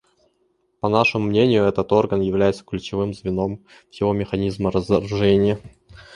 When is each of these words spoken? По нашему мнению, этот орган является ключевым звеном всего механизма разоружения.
По 0.79 0.89
нашему 0.89 1.25
мнению, 1.25 1.65
этот 1.65 1.91
орган 1.91 2.21
является 2.21 2.65
ключевым 2.65 3.13
звеном 3.13 3.63
всего 3.91 4.13
механизма 4.13 4.71
разоружения. 4.71 5.59